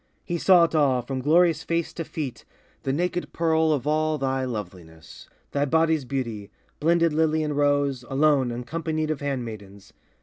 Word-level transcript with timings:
He 0.25 0.39
saw 0.39 0.63
it 0.63 0.73
all, 0.73 1.03
from 1.03 1.21
glorious 1.21 1.61
face 1.61 1.93
to 1.93 2.03
feet 2.03 2.43
The 2.81 2.91
naked 2.91 3.31
pearl 3.33 3.71
of 3.71 3.85
all 3.85 4.17
thy 4.17 4.45
loveliness, 4.45 5.29
Thy 5.51 5.65
body's 5.65 6.05
beauty, 6.05 6.49
blended 6.79 7.13
lily 7.13 7.43
and 7.43 7.55
rose, 7.55 8.03
Alone, 8.09 8.49
uncompanied 8.51 9.11
of 9.11 9.21
handmaidens. 9.21 9.93